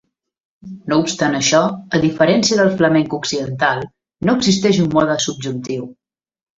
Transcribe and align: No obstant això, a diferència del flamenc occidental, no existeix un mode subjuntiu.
No 0.93 0.97
obstant 1.01 1.37
això, 1.39 1.59
a 1.99 2.01
diferència 2.07 2.59
del 2.63 2.73
flamenc 2.81 3.15
occidental, 3.21 3.87
no 4.31 4.39
existeix 4.43 4.85
un 4.89 4.93
mode 4.99 5.23
subjuntiu. 5.31 5.91